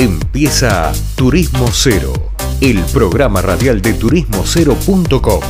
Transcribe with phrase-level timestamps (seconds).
[0.00, 2.12] Empieza Turismo Cero,
[2.60, 5.40] el programa radial de turismocero.com.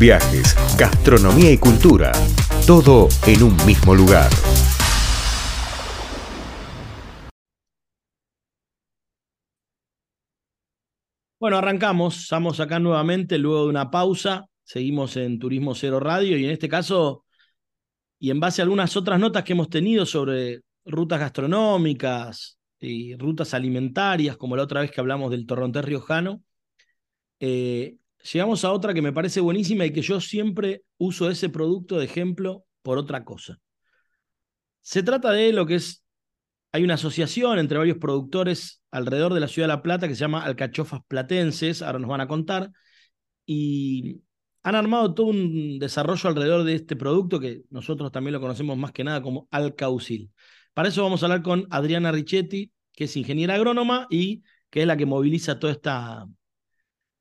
[0.00, 2.10] Viajes, gastronomía y cultura,
[2.66, 4.30] todo en un mismo lugar.
[11.38, 16.46] Bueno, arrancamos, estamos acá nuevamente luego de una pausa, seguimos en Turismo Cero Radio y
[16.46, 17.26] en este caso,
[18.18, 23.54] y en base a algunas otras notas que hemos tenido sobre rutas gastronómicas, y rutas
[23.54, 26.42] alimentarias, como la otra vez que hablamos del torrontés riojano,
[27.40, 27.96] eh,
[28.32, 32.04] llegamos a otra que me parece buenísima y que yo siempre uso ese producto de
[32.04, 33.58] ejemplo por otra cosa.
[34.80, 36.04] Se trata de lo que es,
[36.72, 40.20] hay una asociación entre varios productores alrededor de la ciudad de La Plata que se
[40.20, 42.70] llama Alcachofas Platenses, ahora nos van a contar,
[43.46, 44.22] y
[44.64, 48.92] han armado todo un desarrollo alrededor de este producto que nosotros también lo conocemos más
[48.92, 50.32] que nada como Alcaucil.
[50.74, 54.86] Para eso vamos a hablar con Adriana Richetti, que es ingeniera agrónoma y que es
[54.86, 56.26] la que moviliza toda esta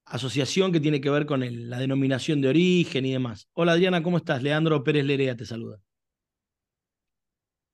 [0.06, 3.50] asociación que tiene que ver con la denominación de origen y demás.
[3.54, 4.42] Hola Adriana, ¿cómo estás?
[4.42, 5.80] Leandro Pérez Lerea te saluda.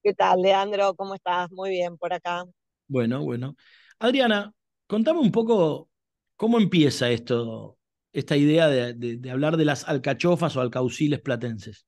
[0.04, 0.96] ¿Qué tal, Leandro?
[0.96, 1.52] ¿Cómo estás?
[1.52, 2.46] Muy bien por acá.
[2.88, 3.56] Bueno, bueno.
[4.00, 4.54] Adriana,
[4.88, 5.90] contame un poco
[6.36, 7.78] cómo empieza esto,
[8.14, 11.86] esta idea de, hablar de las alcachofas o alcauciles platenses.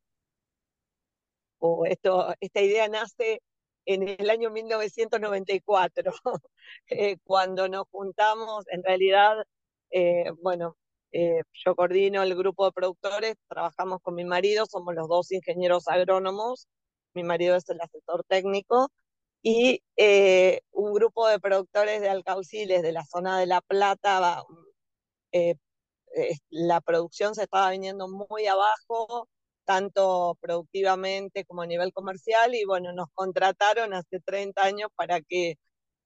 [1.60, 3.42] Oh, esto, esta idea nace
[3.86, 6.12] en el año 1994,
[6.88, 9.36] eh, cuando nos juntamos, en realidad,
[9.92, 10.78] eh, bueno,
[11.12, 15.88] eh, yo coordino el grupo de productores, trabajamos con mi marido, somos los dos ingenieros
[15.88, 16.68] agrónomos,
[17.14, 18.90] mi marido es el asesor técnico,
[19.42, 19.82] y
[20.72, 24.44] un grupo de productores de alcauciles de la zona de La Plata,
[26.50, 29.28] la producción se estaba viniendo muy abajo,
[29.70, 35.60] tanto productivamente como a nivel comercial, y bueno, nos contrataron hace 30 años para que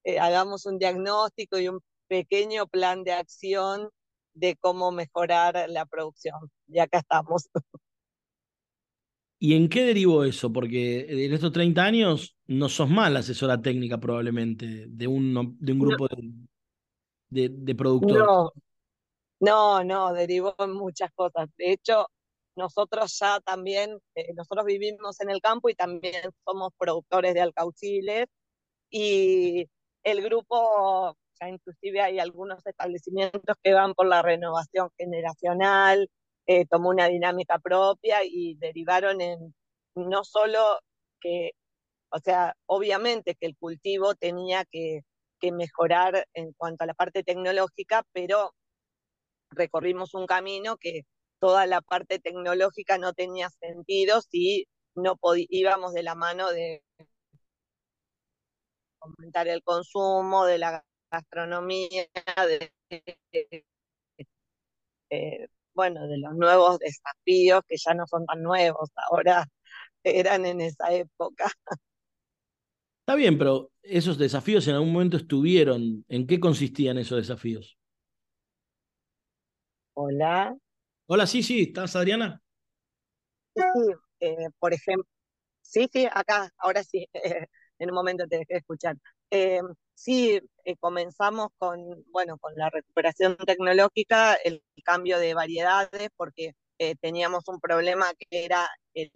[0.04, 3.88] eh, hagamos un diagnóstico y un pequeño plan de acción
[4.34, 6.52] de cómo mejorar la producción.
[6.68, 7.48] Y acá estamos.
[9.40, 10.52] ¿Y en qué derivó eso?
[10.52, 15.80] Porque en estos 30 años no sos mal asesora técnica probablemente de un, de un
[15.80, 16.10] grupo
[17.30, 18.26] de, de, productores.
[18.26, 18.52] No,
[19.40, 21.50] no, no, derivó en muchas cosas.
[21.58, 22.08] De hecho,
[22.56, 28.28] nosotros ya también, eh, nosotros vivimos en el campo y también somos productores de alcauciles
[28.90, 29.68] y
[30.04, 36.10] el grupo, ya inclusive hay algunos establecimientos que van por la renovación generacional,
[36.48, 39.56] eh, tomó una dinámica propia y derivaron en
[39.96, 40.80] no solo
[41.22, 41.52] que,
[42.12, 45.02] o sea, obviamente que el cultivo tenía que,
[45.40, 48.54] que mejorar en cuanto a la parte tecnológica, pero
[49.52, 51.04] recorrimos un camino que
[51.44, 54.66] toda la parte tecnológica no tenía sentido si
[54.96, 56.82] no íbamos de la mano de
[59.02, 62.06] aumentar el consumo, de la gastronomía,
[62.48, 63.66] de,
[65.74, 69.46] bueno, de los nuevos desafíos que ya no son tan nuevos, ahora
[70.06, 71.52] eran en esa época.
[73.02, 76.06] Está bien, pero esos desafíos en algún momento estuvieron.
[76.08, 77.78] ¿En qué consistían esos desafíos?
[79.94, 80.58] Hola.
[81.16, 82.42] Hola, sí, sí, ¿estás Adriana?
[83.56, 83.62] Sí,
[84.20, 85.06] eh, por ejemplo,
[85.62, 87.08] sí, sí, acá, ahora sí,
[87.78, 88.98] en un momento te dejé escuchar.
[89.30, 89.62] Eh,
[89.94, 96.54] sí, eh, comenzamos con, bueno, con la recuperación tecnológica, el cambio de variedades, porque
[97.00, 99.12] teníamos un problema que era el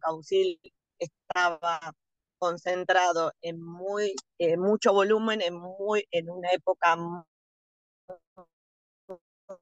[0.00, 0.58] caucil
[0.98, 1.92] estaba
[2.38, 4.14] concentrado en muy
[4.56, 6.96] mucho volumen, en muy en una época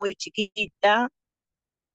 [0.01, 1.11] muy chiquita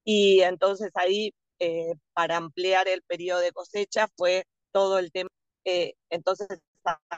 [0.04, 5.30] y entonces ahí, eh, para ampliar el periodo de cosecha, fue todo el tema.
[5.66, 6.48] Eh, entonces,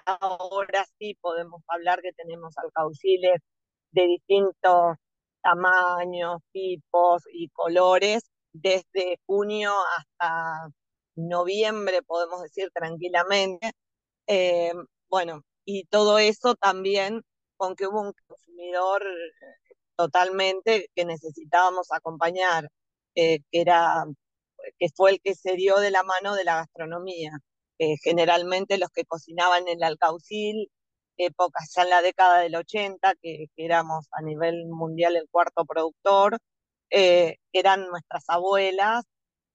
[0.07, 3.39] ahora sí podemos hablar que tenemos alcauciles
[3.91, 4.95] de distintos
[5.43, 8.23] tamaños, tipos y colores,
[8.53, 10.69] desde junio hasta
[11.15, 13.71] noviembre, podemos decir tranquilamente.
[14.27, 14.73] Eh,
[15.09, 17.21] bueno, y todo eso también
[17.57, 19.03] con que hubo un consumidor
[19.95, 22.69] totalmente que necesitábamos acompañar,
[23.15, 24.05] eh, que, era,
[24.79, 27.31] que fue el que se dio de la mano de la gastronomía.
[27.79, 30.71] Eh, generalmente los que cocinaban en el Alcaucil,
[31.17, 36.37] épocas ya en la década del 80, que, éramos a nivel mundial el cuarto productor,
[36.89, 39.03] eh, eran nuestras abuelas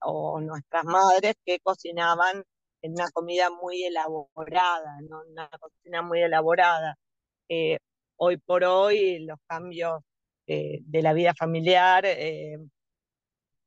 [0.03, 2.45] o nuestras madres que cocinaban
[2.83, 5.23] en una comida muy elaborada, ¿no?
[5.31, 6.97] una cocina muy elaborada.
[8.17, 10.03] hoy por hoy los cambios
[10.51, 12.59] eh, de la vida familiar, eh,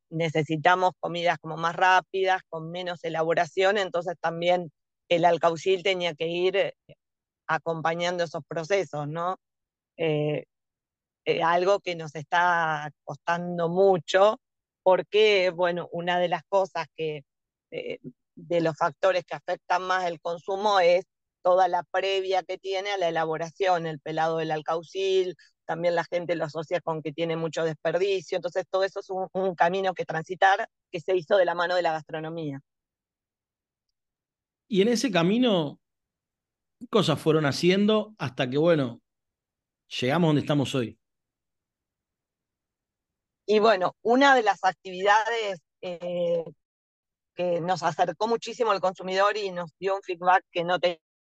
[0.09, 4.71] necesitamos comidas como más rápidas, con menos elaboración, entonces también
[5.07, 6.73] el alcaucil tenía que ir eh,
[7.45, 9.37] acompañando esos procesos, ¿no?
[11.43, 14.39] Algo que nos está costando mucho,
[14.81, 17.23] porque, bueno, una de las cosas que,
[17.69, 21.05] de los factores que afectan más el consumo es
[21.41, 25.35] toda la previa que tiene a la elaboración, el pelado del alcaucil,
[25.65, 29.55] también la gente lo asocia con que tiene mucho desperdicio, entonces todo eso es un,
[29.55, 32.59] camino que transitar que se hizo de la mano de la gastronomía.
[34.67, 35.79] Y en ese camino,
[36.79, 39.01] ¿qué cosas fueron haciendo hasta que, bueno,
[39.99, 40.97] llegamos donde estamos hoy?
[43.45, 46.43] Y bueno, una de las actividades eh,
[47.33, 50.79] que nos acercó muchísimo al consumidor y nos dio un feedback que no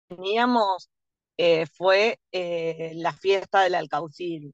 [0.09, 0.89] teníamos
[1.37, 4.53] eh, fue eh, la fiesta del Alcaucil.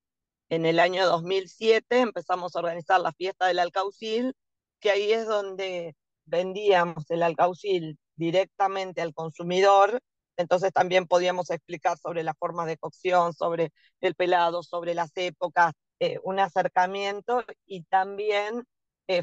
[0.49, 4.35] En el año 2007 empezamos a organizar la fiesta del Alcaucil,
[4.79, 9.99] que ahí es donde vendíamos el Alcaucil directamente al consumidor,
[10.37, 13.71] entonces también podíamos explicar sobre las formas de cocción, sobre
[14.01, 18.63] el pelado, sobre las épocas, eh, un acercamiento y también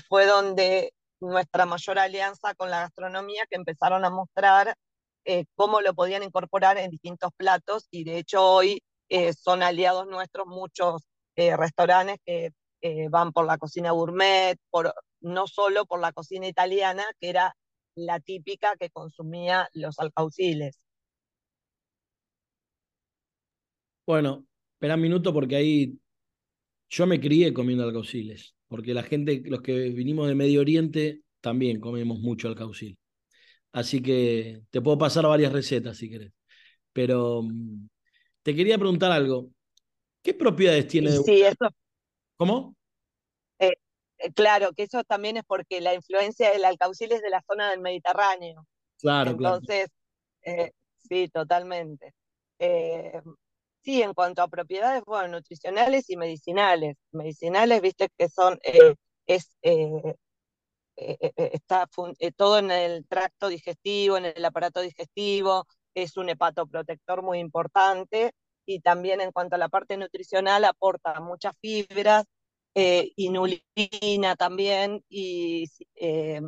[0.09, 4.77] fue donde nuestra mayor alianza con la gastronomía que empezaron a mostrar
[5.25, 10.07] eh, cómo lo podían incorporar en distintos platos y de hecho hoy eh, son aliados
[10.07, 11.03] nuestros muchos
[11.37, 12.51] eh, restaurantes que
[13.11, 17.55] van por la cocina gourmet, por, no solo por la cocina italiana, que era
[17.95, 20.81] la típica que consumía los alcauciles.
[24.05, 24.45] Bueno,
[24.75, 25.97] espera un minuto porque ahí
[26.91, 31.79] yo me crié comiendo alcauciles, porque la gente, los que vinimos de Medio Oriente, también
[31.79, 32.99] comemos mucho alcaucil.
[33.73, 36.33] Así que te puedo pasar varias recetas si querés.
[36.93, 37.89] Pero mm,
[38.43, 39.49] te quería preguntar algo.
[40.23, 41.11] ¿Qué propiedades tiene?
[41.13, 41.69] Sí, eso.
[42.37, 42.77] ¿Cómo?
[43.59, 43.73] Eh,
[44.19, 47.71] eh, claro, que eso también es porque la influencia del alcaucil es de la zona
[47.71, 48.67] del Mediterráneo.
[48.99, 49.57] Claro, claro.
[49.57, 49.89] Entonces,
[50.43, 50.73] eh,
[51.09, 52.15] sí, totalmente.
[53.81, 56.97] sí, en cuanto a propiedades, bueno, nutricionales y medicinales.
[57.11, 58.95] Medicinales, viste que son, es eh,
[59.63, 60.15] eh, eh,
[60.97, 61.89] está
[62.37, 68.33] todo en el tracto digestivo, en el aparato digestivo, es un hepatoprotector muy importante
[68.65, 72.25] y también en cuanto a la parte nutricional aporta muchas fibras,
[72.75, 75.67] inulina también, y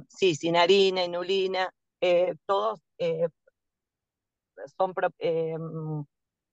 [0.09, 1.71] sí, sinarina, inulina,
[2.47, 2.81] todos
[4.77, 4.95] son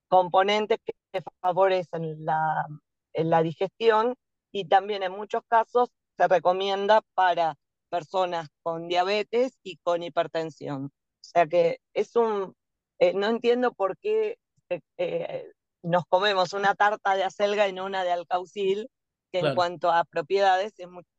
[0.08, 2.66] componentes que favorecen la,
[3.14, 4.16] la digestión
[4.52, 7.56] y también en muchos casos se recomienda para
[7.92, 10.86] personas con diabetes y con hipertensión.
[10.86, 10.92] O
[11.24, 12.56] sea que es un,
[13.00, 14.38] eh, no entiendo por qué
[14.70, 15.52] eh, eh,
[15.84, 18.90] nos comemos una tarta de acelga y no una de alcaucil,
[19.32, 21.10] que en cuanto a propiedades es mucho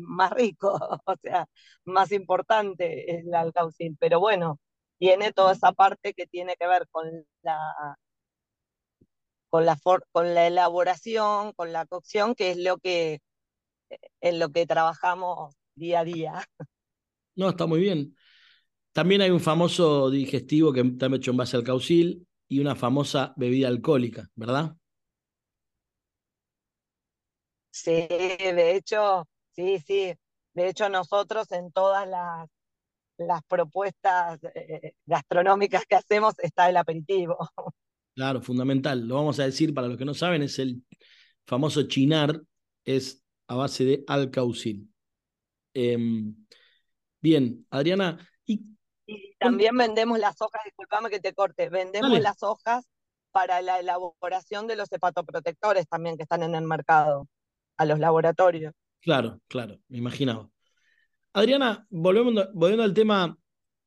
[0.00, 1.46] más rico, o sea,
[1.84, 3.96] más importante es el alcaucil.
[4.00, 4.58] Pero bueno,
[4.98, 7.08] tiene toda esa parte que tiene que ver con
[7.42, 7.58] la
[9.50, 9.78] con la,
[10.12, 13.20] con la elaboración, con la cocción, que es lo que
[14.20, 16.44] en lo que trabajamos día a día.
[17.36, 18.16] No, está muy bien.
[18.92, 23.32] También hay un famoso digestivo que está hecho en base al caucil y una famosa
[23.36, 24.76] bebida alcohólica, ¿verdad?
[27.70, 30.14] Sí, de hecho, sí, sí.
[30.54, 32.48] De hecho, nosotros en todas las,
[33.18, 37.38] las propuestas eh, gastronómicas que hacemos está el aperitivo.
[38.14, 39.06] Claro, fundamental.
[39.06, 40.82] Lo vamos a decir para los que no saben, es el
[41.46, 42.42] famoso chinar,
[42.84, 44.92] es a base de alcaucil.
[45.80, 46.34] Em,
[47.20, 48.18] bien, Adriana.
[48.44, 48.60] Y,
[49.38, 52.84] también vendemos las hojas, disculpame que te corte, vendemos las hojas
[53.30, 57.28] para la elaboración de los hepatoprotectores también que están en el mercado,
[57.76, 58.74] a los laboratorios.
[59.00, 60.50] Claro, claro, me imaginaba.
[61.32, 63.38] Adriana, volvemos, volviendo al tema,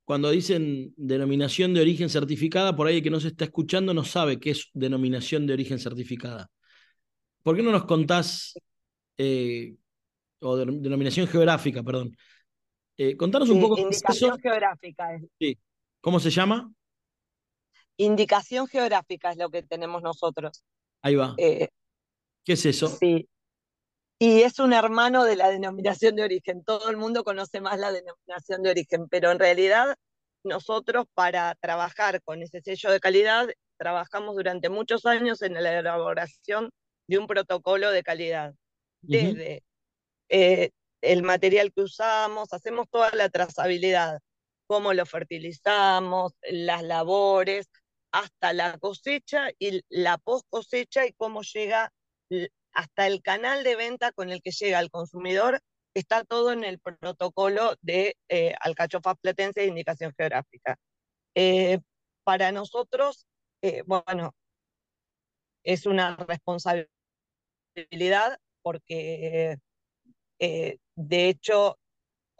[0.05, 4.05] cuando dicen denominación de origen certificada, por ahí el que no se está escuchando no
[4.05, 6.49] sabe qué es denominación de origen certificada.
[7.43, 8.53] ¿Por qué no nos contás
[9.17, 9.75] eh,
[10.41, 12.15] o denominación geográfica, perdón.
[12.97, 13.79] Eh, contanos un poco.
[13.79, 15.07] Indicación geográfica.
[15.39, 15.57] Sí.
[16.01, 16.71] ¿Cómo se llama?
[17.97, 20.63] Indicación geográfica es lo que tenemos nosotros.
[21.01, 21.35] Ahí va.
[21.37, 21.69] Eh,
[22.43, 22.87] ¿Qué es eso?
[22.87, 23.27] Sí.
[24.19, 26.63] Y es un hermano de la denominación de origen.
[26.63, 29.95] Todo el mundo conoce más la denominación de origen, pero en realidad
[30.43, 36.69] nosotros para trabajar con ese sello de calidad trabajamos durante muchos años en la elaboración
[37.07, 38.53] de un protocolo de calidad.
[39.01, 39.63] Desde
[40.31, 40.71] eh,
[41.01, 44.19] el material que usamos, hacemos toda la trazabilidad,
[44.67, 47.69] cómo lo fertilizamos, las labores,
[48.11, 51.91] hasta la cosecha y la post cosecha y cómo llega
[52.73, 55.59] hasta el canal de venta con el que llega al consumidor,
[55.93, 60.77] está todo en el protocolo de eh, alcachofas platense de indicación geográfica.
[61.35, 61.79] Eh,
[62.23, 63.25] para nosotros
[63.63, 64.33] eh, bueno,
[65.63, 66.87] es una responsabilidad
[68.63, 69.57] porque
[70.41, 71.77] eh, de hecho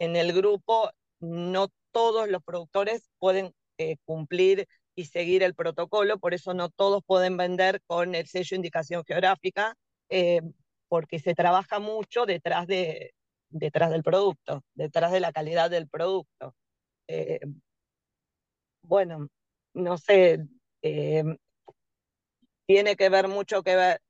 [0.00, 0.90] en el grupo
[1.20, 4.66] no todos los productores pueden eh, cumplir
[4.96, 9.76] y seguir el protocolo, por eso no todos pueden vender con el sello indicación geográfica,
[10.08, 10.42] eh,
[10.88, 13.14] porque se trabaja mucho detrás, de,
[13.50, 16.54] detrás del producto, detrás de la calidad del producto.
[18.82, 19.28] bueno,
[19.74, 20.40] no sé,
[22.66, 24.00] tiene que ver mucho que ver,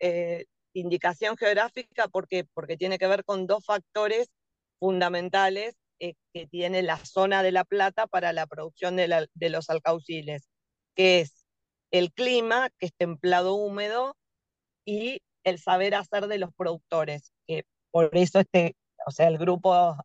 [0.74, 4.30] indicación geográfica porque, porque tiene que ver con dos factores
[4.78, 10.48] fundamentales eh, que tiene la zona de La Plata para la producción de, los alcauciles,
[10.96, 11.46] que es
[11.92, 14.16] el clima, que es templado húmedo,
[14.84, 18.74] y el saber hacer de los productores, que por eso este,
[19.06, 19.96] o sea, el grupo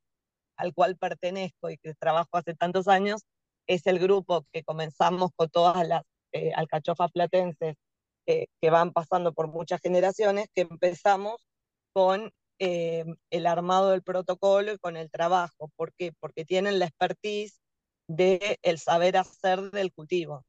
[0.57, 3.23] al cual pertenezco y que trabajo hace tantos años,
[3.67, 7.75] es el grupo que comenzamos con todas las eh, alcachofas platenses
[8.29, 11.47] eh, que van pasando por muchas generaciones, que empezamos
[11.93, 15.71] con eh, el armado del protocolo y con el trabajo.
[15.77, 16.11] ¿Por qué?
[16.19, 17.61] Porque tienen la expertise
[18.09, 20.43] del el saber hacer del cultivo.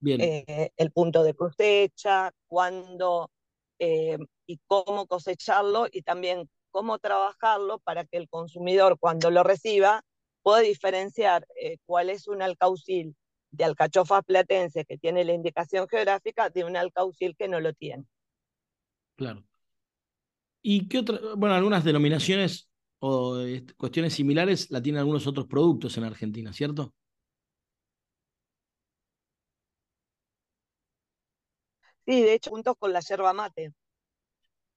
[0.00, 0.18] Bien.
[0.18, 3.30] Eh, el punto de cosecha, cuándo
[3.78, 10.02] y cómo cosecharlo y también cómo trabajarlo para que el consumidor cuando lo reciba
[10.42, 11.46] pueda diferenciar
[11.86, 13.14] cuál es un alcaucil
[13.50, 18.04] de alcachofa platense que tiene la indicación geográfica de un alcaucil que no lo tiene.
[19.16, 19.44] Claro.
[20.62, 21.18] ¿Y qué otra?
[21.36, 22.68] Bueno, algunas denominaciones
[23.00, 26.94] o este, cuestiones similares la tienen algunos otros productos en Argentina, ¿cierto?
[32.06, 33.72] Sí, de hecho, juntos con la yerba mate.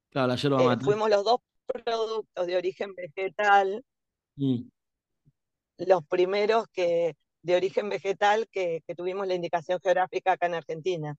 [0.09, 0.85] Claro, la yerba eh, mate.
[0.85, 3.83] fuimos los dos productos de origen vegetal,
[4.35, 4.61] mm.
[5.79, 11.15] los primeros que de origen vegetal que, tuvimos la indicación geográfica acá en Argentina.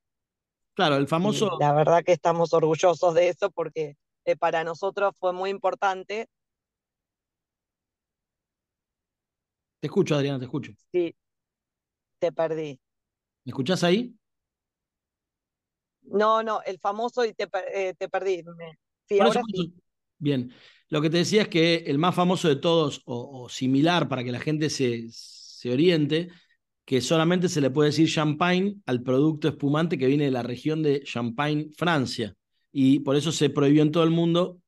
[0.73, 1.57] Claro, el famoso...
[1.61, 6.27] la verdad que estamos orgullosos de eso porque eh, para nosotros fue muy importante.
[9.81, 10.73] Te escucho, Adriana, te escucho.
[10.91, 11.15] Sí,
[12.19, 12.81] te perdí.
[13.45, 14.17] ¿Me escuchás ahí?
[16.03, 18.43] No, no, el famoso y te, eh, perdí.
[19.07, 19.75] Sí, ahora sí.
[20.17, 20.51] Bien,
[20.89, 24.33] lo que te decía es que el más famoso de todos, o similar para que
[24.33, 25.11] la gente se,
[25.73, 26.29] oriente,
[26.85, 30.83] que solamente se le puede decir champagne al producto espumante que viene de la región
[30.83, 32.35] de Champagne, Francia.
[32.73, 34.61] Y por eso se prohibió en todo el mundo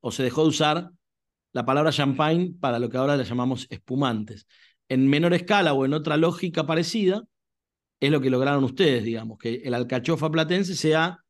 [0.00, 0.90] o se dejó de usar
[1.52, 4.46] la palabra champagne para lo que ahora le llamamos espumantes.
[4.88, 7.22] En menor escala o en otra lógica parecida,
[8.00, 11.20] es lo que lograron ustedes, digamos, que el alcachofa platense sea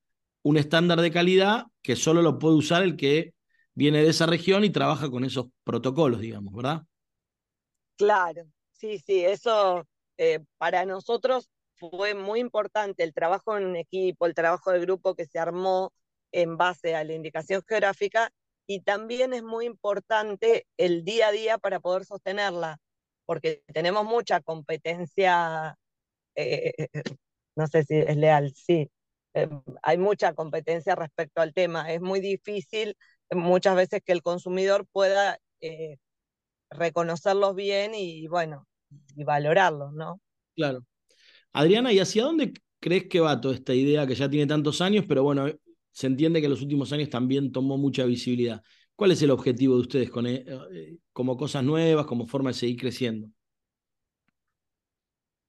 [0.42, 3.34] un estándar de calidad que solo lo puede usar el que
[3.74, 6.82] viene de esa región y trabaja con esos protocolos, digamos, ¿verdad?
[7.96, 9.86] Claro, Sí, sí, eso
[10.18, 15.26] eh, para nosotros fue muy importante el trabajo en equipo, el trabajo de grupo que
[15.26, 15.92] se armó
[16.32, 18.30] en base a la indicación geográfica
[18.66, 22.78] y también es muy importante el día a día para poder sostenerla,
[23.26, 25.76] porque tenemos mucha competencia,
[26.36, 26.88] eh,
[27.56, 28.90] no sé si es leal, sí,
[29.34, 29.48] eh,
[29.82, 31.92] hay mucha competencia respecto al tema.
[31.92, 32.96] Es muy difícil
[33.32, 35.38] muchas veces que el consumidor pueda
[36.70, 38.66] reconocerlos bien y bueno,
[39.16, 40.20] y valorarlos, ¿no?
[40.54, 40.84] Claro.
[41.52, 45.04] Adriana, ¿y hacia dónde crees que va toda esta idea que ya tiene tantos años,
[45.08, 45.46] pero bueno,
[45.92, 48.62] se entiende que en los últimos años también tomó mucha visibilidad?
[48.96, 52.54] ¿Cuál es el objetivo de ustedes con, eh, eh, como cosas nuevas, como forma de
[52.54, 53.28] seguir creciendo?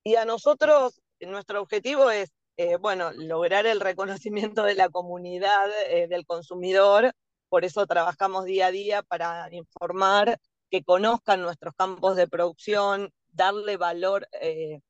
[0.03, 5.65] Y a nosotros, nuestro objetivo es, eh, bueno, lograr el reconocimiento de la comunidad
[6.09, 7.11] del consumidor,
[7.49, 13.77] por eso trabajamos día a día para informar que conozcan nuestros campos de producción, darle
[13.77, 14.81] valor, eh,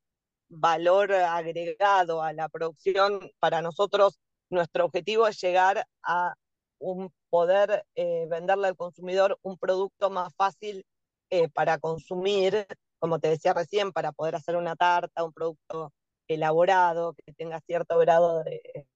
[0.50, 3.32] valor agregado a la producción.
[3.39, 6.36] Para nosotros, nuestro objetivo es llegar a
[6.79, 10.86] un poder eh, venderle al consumidor un producto más fácil
[11.29, 12.67] eh, para consumir,
[13.00, 15.91] como te decía recién, para poder hacer una tarta, un producto
[16.27, 18.88] elaborado, que tenga cierto grado de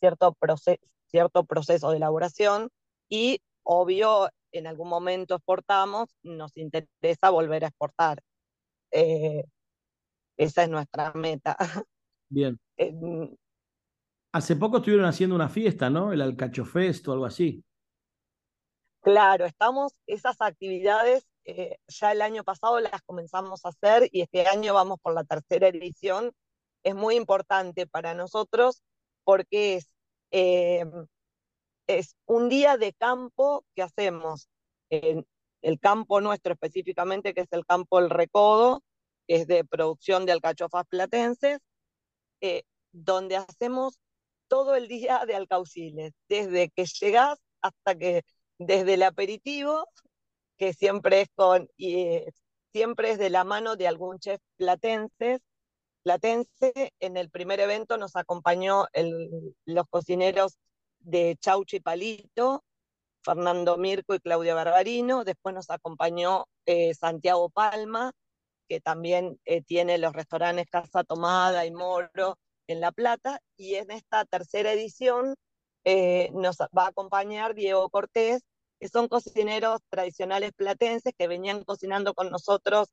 [0.00, 0.80] cierto, proceso,
[1.10, 2.70] cierto proceso de elaboración
[3.08, 8.20] y obvio en algún momento exportamos, nos interesa volver a exportar.
[8.90, 9.44] Eh,
[10.36, 11.56] esa es nuestra meta.
[12.28, 12.58] Bien.
[12.76, 13.34] Eh, mm,
[14.36, 16.12] Hace poco estuvieron haciendo una fiesta, ¿no?
[16.12, 17.64] El Alcachofest o algo así.
[19.00, 24.46] Claro, estamos, esas actividades eh, ya el año pasado las comenzamos a hacer y este
[24.46, 26.32] año vamos por la tercera edición.
[26.82, 28.82] Es muy importante para nosotros
[29.24, 29.88] porque es
[31.86, 34.48] es un día de campo que hacemos
[34.90, 35.26] en
[35.62, 38.82] el campo nuestro específicamente, que es el campo El Recodo,
[39.26, 41.58] que es de producción de alcachofas platenses,
[42.40, 42.62] eh,
[42.92, 43.98] donde hacemos
[44.48, 48.22] todo el día de alcauciles, desde que llegás hasta que,
[48.58, 49.88] desde el aperitivo,
[50.56, 52.32] que siempre es con, y, eh,
[52.72, 55.40] siempre es de la mano de algún chef platense.
[56.02, 58.86] Platense, en el primer evento nos acompañó
[59.64, 60.56] los cocineros
[61.00, 62.64] de Chauchi Palito,
[63.22, 68.12] Fernando Mirko y Claudia Barbarino, después nos acompañó eh, Santiago Palma,
[68.68, 72.38] que también eh, tiene los restaurantes Casa Tomada y Moro
[72.68, 75.34] en La Plata, y en esta tercera edición
[75.84, 78.42] eh, nos va a acompañar Diego Cortés,
[78.80, 82.88] que son cocineros tradicionales platenses que venían cocinando con nosotros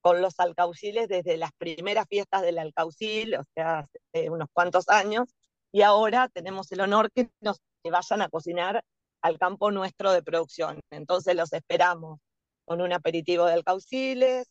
[0.00, 5.34] con los alcauciles desde las primeras fiestas del alcaucil, o sea, hace unos cuantos años,
[5.72, 8.82] y ahora tenemos el honor que nos que vayan a cocinar
[9.22, 10.80] al campo nuestro de producción.
[10.90, 12.18] Entonces los esperamos
[12.64, 14.48] con un aperitivo de alcauciles,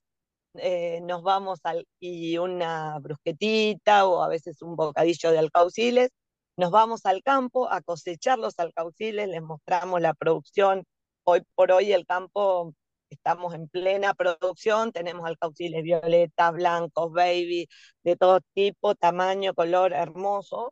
[0.56, 6.12] eh, nos vamos al, y una brusquetita o a veces un bocadillo de alcauciles,
[6.58, 10.86] nos vamos al campo a cosechar los alcauciles, les mostramos la producción.
[11.26, 12.74] Hoy por hoy el campo
[13.10, 17.68] estamos en plena producción, tenemos alcauciles violetas, blancos, baby,
[18.04, 20.70] de todo tipo, tamaño, color, hermosos.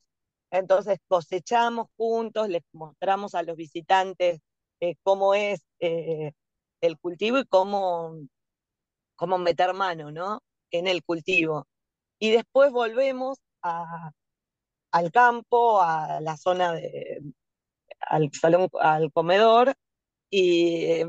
[0.53, 4.39] Entonces cosechamos juntos, les mostramos a los visitantes
[4.79, 6.33] eh, cómo es eh,
[6.81, 8.15] el cultivo y cómo
[9.15, 10.41] cómo meter mano, ¿no?
[10.71, 11.67] En el cultivo.
[12.19, 17.21] Y después volvemos al campo, a la zona de,
[18.01, 19.73] al salón, al comedor,
[20.29, 21.03] y,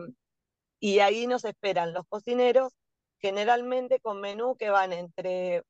[0.81, 2.73] y ahí nos esperan los cocineros,
[3.21, 5.63] generalmente con menú que van entre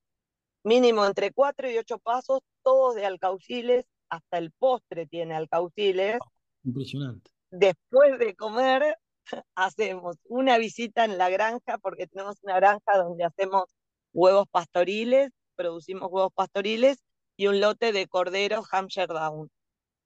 [0.64, 6.18] mínimo entre cuatro y ocho pasos, todos de alcauciles, hasta el postre tiene alcauciles.
[6.64, 7.30] Impresionante.
[7.50, 8.96] Después de comer,
[9.54, 13.64] hacemos una visita en la granja, porque tenemos una granja donde hacemos
[14.12, 17.04] huevos pastoriles, producimos huevos pastoriles
[17.36, 19.50] y un lote de corderos Hampshire Down.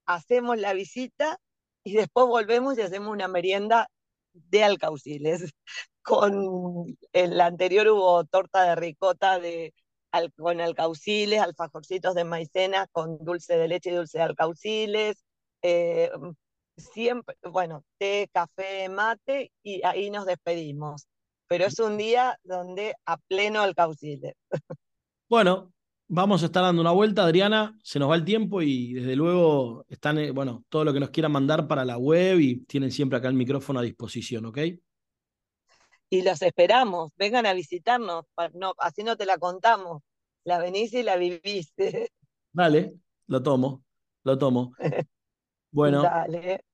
[0.07, 1.39] Hacemos la visita
[1.85, 3.89] y después volvemos y hacemos una merienda
[4.33, 5.53] de alcauciles.
[6.03, 9.75] Con el anterior hubo torta de ricota de,
[10.37, 15.25] con alcauciles, alfajorcitos de maicena con dulce de leche y dulce de alcauciles,
[15.63, 16.11] eh,
[16.77, 21.07] siempre, bueno, té, café, mate y ahí nos despedimos.
[21.47, 24.35] Pero es un día donde a pleno alcauciles.
[25.31, 25.73] Bueno,
[26.09, 29.85] vamos a estar dando una vuelta, Adriana, se nos va el tiempo y desde luego
[29.89, 33.19] están, eh, bueno, todo lo que nos quieran mandar para la web y tienen siempre
[33.19, 34.59] acá el micrófono a disposición, ¿ok?
[36.11, 40.03] Y los esperamos, vengan a visitarnos, no, así no te la contamos,
[40.45, 41.73] la venís y la vivís.
[42.53, 42.95] Dale,
[43.27, 43.85] lo tomo,
[44.25, 44.73] lo tomo.
[45.71, 46.65] Bueno, Dale.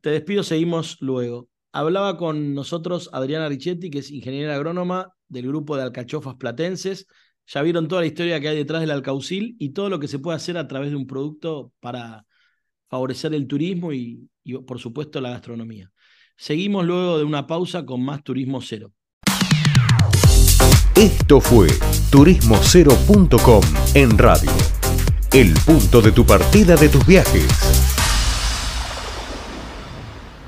[0.00, 1.48] Te despido, seguimos luego.
[1.72, 7.06] Hablaba con nosotros Adriana Richetti, que es ingeniera agrónoma del grupo de alcachofas platenses.
[7.46, 10.18] Ya vieron toda la historia que hay detrás del alcaucil y todo lo que se
[10.18, 12.26] puede hacer a través de un producto para
[12.88, 15.92] favorecer el turismo y, y por supuesto la gastronomía.
[16.36, 18.92] Seguimos luego de una pausa con más Turismo Cero.
[20.96, 21.68] Esto fue
[22.10, 23.62] turismocero.com
[23.94, 24.50] en radio.
[25.32, 27.93] El punto de tu partida de tus viajes.